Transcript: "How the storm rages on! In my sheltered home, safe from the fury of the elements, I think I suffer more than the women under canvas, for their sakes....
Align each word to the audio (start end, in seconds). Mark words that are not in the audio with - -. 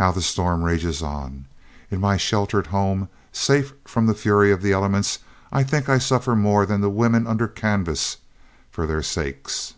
"How 0.00 0.12
the 0.12 0.22
storm 0.22 0.62
rages 0.62 1.02
on! 1.02 1.44
In 1.90 2.00
my 2.00 2.16
sheltered 2.16 2.68
home, 2.68 3.10
safe 3.32 3.74
from 3.84 4.06
the 4.06 4.14
fury 4.14 4.50
of 4.50 4.62
the 4.62 4.72
elements, 4.72 5.18
I 5.52 5.62
think 5.62 5.90
I 5.90 5.98
suffer 5.98 6.34
more 6.34 6.64
than 6.64 6.80
the 6.80 6.88
women 6.88 7.26
under 7.26 7.48
canvas, 7.48 8.16
for 8.70 8.86
their 8.86 9.02
sakes.... 9.02 9.74